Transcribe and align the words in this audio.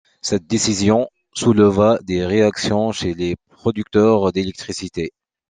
Cette 0.23 0.47
décision 0.47 1.11
souleva 1.35 1.99
des 2.01 2.25
réactions 2.25 2.91
chez 2.91 3.13
les 3.13 3.35
producteurs 3.51 4.31
d'électricité. 4.31 5.11